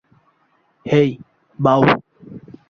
[0.85, 1.09] হেই,
[1.59, 1.81] বাও!